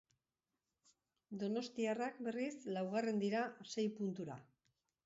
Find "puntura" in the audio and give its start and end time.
4.01-4.43